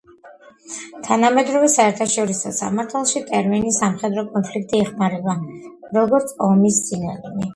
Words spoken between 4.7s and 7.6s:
იხმარება, როგორც ომის სინონიმი.